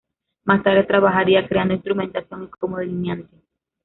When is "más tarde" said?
0.45-0.83